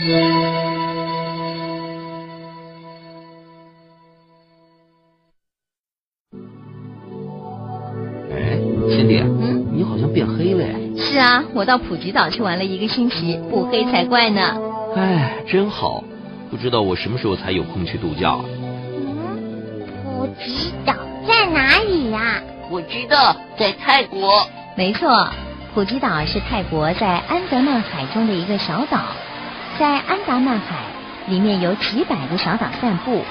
[0.00, 0.04] 哎，
[8.88, 10.74] 辛迪，嗯，你好像变黑了呀！
[10.96, 14.56] 是啊，我到普吉岛去玩了一个星期，不黑才怪呢。
[14.94, 16.04] 哎，真好，
[16.48, 18.36] 不知道我什么时候才有空去度假。
[18.54, 20.94] 嗯，普吉岛
[21.26, 22.40] 在哪里呀、
[22.70, 24.46] 我知道，在泰国。
[24.76, 25.28] 没错，
[25.74, 29.00] 普吉岛是泰国在安德曼海中的一个小岛，
[29.78, 30.86] 在安达曼海
[31.28, 33.22] 里面有几百个小岛散布，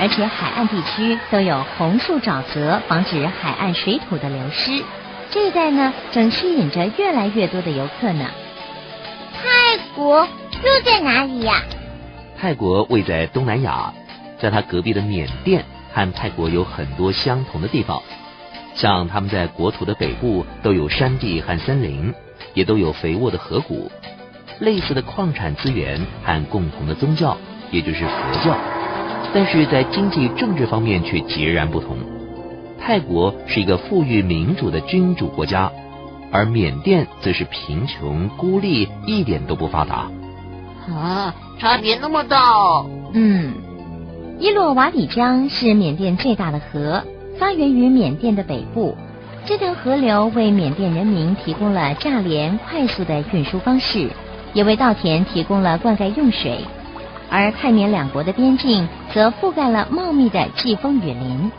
[0.00, 4.82] 而且海岸地区都有红树沼泽，防止海岸水土的流失。
[5.30, 8.26] 这一带呢，正吸引着越来越多的游客呢。
[9.32, 10.26] 泰国
[10.64, 11.62] 又在哪里呀、
[12.36, 13.92] 泰国位在东南亚，
[14.40, 18.02] 在它隔壁的缅甸和泰国有很多相同的地方，
[18.74, 22.12] 像他们在国土的北部都有山地和森林，
[22.54, 23.90] 也都有肥沃的河谷，
[24.62, 27.36] 类似的矿产资源和共同的宗教，
[27.72, 28.56] 也就是佛教，
[29.34, 31.98] 但是在经济政治方面却截然不同。
[32.80, 35.70] 泰国是一个富裕民主的君主国家，
[36.30, 40.08] 而缅甸则是贫穷孤立，一点都不发达。
[40.88, 42.86] 啊，差别那么大哦！
[43.12, 43.54] 嗯，
[44.38, 47.02] 伊洛瓦底江是缅甸最大的河，
[47.38, 48.96] 发源于缅甸的北部。
[49.44, 54.08] 这条河流为缅甸人民提供了价廉快速的运输方式，
[54.52, 56.64] 也为稻田提供了灌溉用水。
[57.30, 61.50] 而泰缅两国的边境则覆盖了茂密的季风雨林。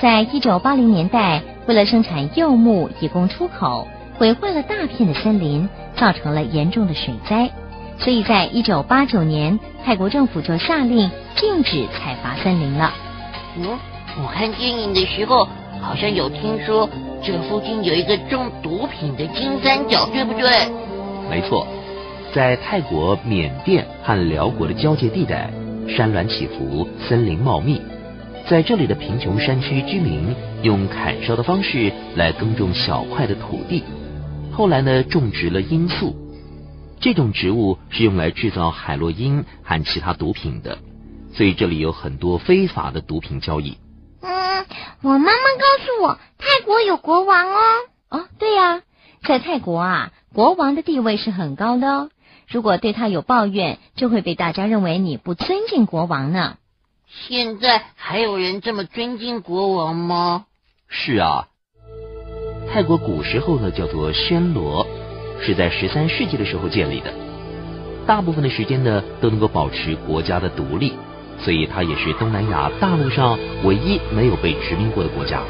[0.00, 7.50] 在一九八零年代，为了生产柚木以供出口，毁坏了大片的森林，造成了严重的水灾。
[7.98, 12.92] 所以在一九八九年，泰国政府就下令禁止采伐森林了。
[13.58, 13.78] 嗯，
[14.24, 15.46] 我看电影的时候
[15.80, 16.88] 好像有听说，
[17.22, 20.50] 这附近有一个种毒品的金三角，对不对？
[21.30, 21.66] 没错，
[22.34, 25.52] 在泰国、缅甸和辽国的交界地带，
[25.86, 27.78] 山峦起伏，森林茂密。
[28.48, 33.84] 在这里的贫穷山区居民用砍烧的方式来耕种小块的土地，
[34.50, 36.16] 后来呢种植了罂粟。
[36.98, 40.78] 这种植物是用来制造海洛因和其他毒品的，
[41.34, 43.76] 所以这里有很多非法的毒品交易。
[44.22, 44.64] 嗯，
[45.02, 47.58] 我妈妈告诉我，泰国有国王哦。
[48.08, 48.80] 哦，对呀、
[49.22, 52.08] 在泰国啊，国王的地位是很高的哦。
[52.52, 56.58] 如果对他有抱怨，就会被大家认为你不尊敬国王呢。
[57.08, 60.44] 现在还有人这么尊敬国王吗？
[60.86, 61.48] 是啊，
[62.70, 64.86] 泰国古时候呢叫做暹罗，
[65.40, 67.10] 是在十三世纪的时候建立的。
[68.06, 70.92] 大部分的时间呢都能够保持国家的独立，
[71.38, 75.42] 所以它也是东南亚大陆上唯一没有被殖民过的国家。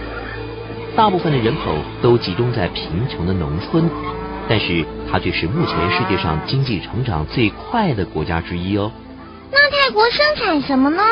[0.95, 3.91] 大部分的人口都集中在贫穷的农村，
[4.49, 8.91] 但是它却是目前世界上经济成长最快的国家之一哦。
[9.51, 11.03] 那泰国生产什么呢？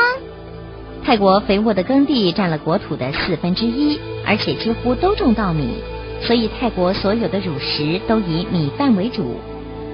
[1.05, 5.83] 泰国肥沃的耕地占了国土的四分之一，而且几乎都种稻米，
[6.21, 9.41] 所以泰国所有的乳食都以米饭为主。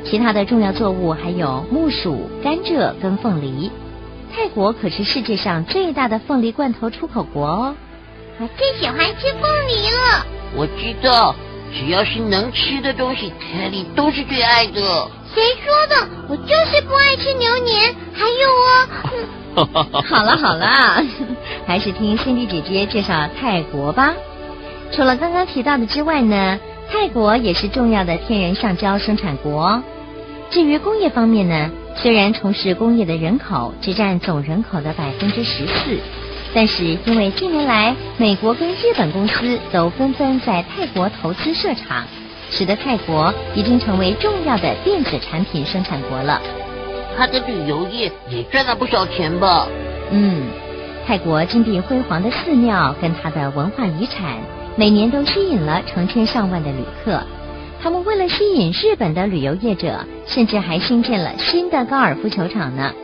[0.04, 3.70] 其他的重要作物还有木薯、甘蔗跟凤梨。
[4.34, 7.74] 泰国可是世界上最大的凤梨罐头出口国哦。
[8.38, 10.26] 我最喜欢吃凤梨了。
[10.54, 11.34] 我知道，
[11.78, 14.80] 只要是能吃的东西，凯莉都是最爱的。
[15.34, 16.08] 谁说的？
[16.28, 17.94] 我就是不爱吃牛年。
[18.14, 18.48] 还有
[19.56, 21.04] 哦，嗯 好了好了，
[21.66, 24.14] 还是听辛迪姐姐介绍泰国吧。
[24.92, 26.58] 除了刚刚提到的之外呢，
[26.90, 29.82] 泰国也是重要的天然橡胶生产国。
[30.48, 35.98] 至于工业方面呢，虽然从事工业的人口只占总人口的百分之十四，
[36.56, 42.06] 但是因为近年来美国跟日本公司都纷纷在泰国投资设厂，
[42.50, 46.40] 使得泰国已经成为重要的电子产品生产国了。
[47.14, 49.68] 他的旅游业也赚了不少钱吧？
[50.10, 50.44] 嗯，
[51.06, 54.38] 泰国金碧辉煌的寺庙跟它的文化遗产，
[54.76, 57.22] 每年都吸引了成千上万的旅客。
[57.82, 62.94] 他们为了吸引日本的旅游业者，甚至还新建了新的高尔夫球场呢。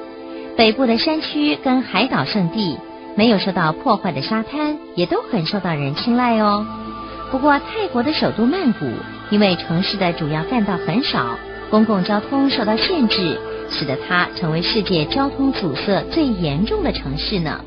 [0.57, 2.79] 北部的山区跟海岛圣地，
[3.15, 6.67] 没有受到破坏的沙滩，也都很受到人青睐哦。
[7.31, 8.87] 不过，泰国的首都曼谷，
[9.31, 11.39] 因为城市的主要干道很少，
[11.71, 13.39] 公共交通受到限制，
[13.71, 17.61] 使得它成为世界交通阻塞最严重的城市呢。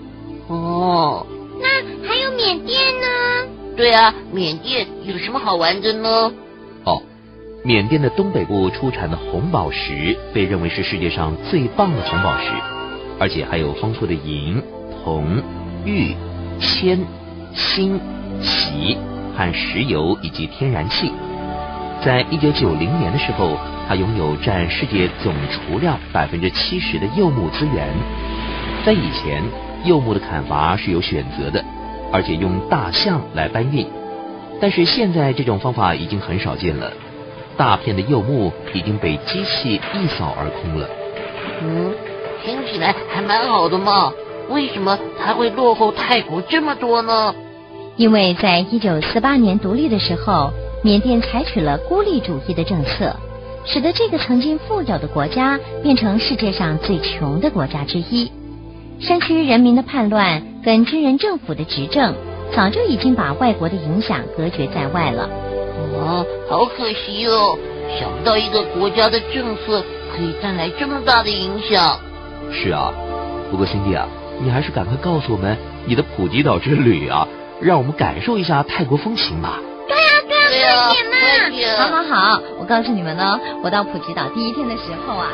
[0.47, 1.25] 哦，
[1.59, 1.67] 那
[2.07, 3.07] 还有缅甸呢？
[3.75, 6.31] 对啊，缅甸有什么好玩的呢？
[6.83, 7.01] 哦，
[7.63, 12.51] 缅甸的东北部出产的红宝石被认为是世界上最棒的红宝石，
[13.19, 14.61] 而且还有丰富的银、
[15.05, 15.39] 铜、
[15.85, 16.15] 玉、
[16.59, 16.99] 铅、
[17.53, 17.99] 锌、
[18.41, 18.97] 锡
[19.37, 21.11] 和石油以及天然气。
[22.03, 23.51] 在一九九零年的时候，
[23.87, 27.87] 它拥有占世界总储量百分之七十的柚木资源。
[28.83, 29.43] 在以前，
[29.83, 31.63] 柚木的砍伐是有选择的，
[32.11, 33.85] 而且用大象来搬运。
[34.59, 36.91] 但是现在这种方法已经很少见了，
[37.55, 40.89] 大片的柚木已经被机器一扫而空了。
[41.61, 41.93] 嗯，
[42.43, 44.11] 听起来还蛮好的嘛。
[44.49, 47.33] 为什么它会落后泰国这么多呢？
[47.97, 50.51] 因为在一九四八年独立的时候，
[50.83, 53.15] 缅甸采取了孤立主义的政策，
[53.65, 58.31] 使得这个曾经富有的国家变成世界上最穷的国家之一。
[58.99, 62.13] 山区人民的叛乱跟军人政府的执政，
[62.53, 65.29] 早就已经把外国的影响隔绝在外了。
[65.97, 67.57] 哦，好可惜哦！
[67.99, 69.83] 想不到一个国家的政策
[70.13, 71.99] 可以带来这么大的影响。
[72.51, 72.91] 是啊，
[73.49, 74.07] 不过兄弟啊，
[74.41, 77.27] 你还是赶快告诉我们你的普吉岛之旅啊，
[77.61, 79.59] 让我们感受一下泰国风情吧。
[79.87, 81.87] 对啊，对啊，快点嘛！
[81.87, 85.29] 好好好，我告诉你们呢，我到普吉岛第一天的时候啊。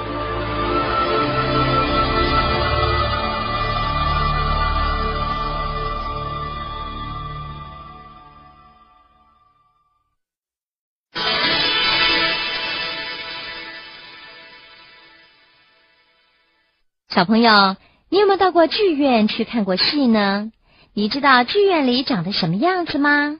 [17.09, 17.75] 小朋友，
[18.11, 20.51] 你有没有到过剧院去看过戏呢？
[20.93, 23.39] 你知道剧院里长得什么样子吗？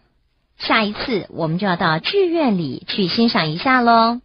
[0.58, 4.22] 下一次我们就要到剧院里去欣赏一下喽。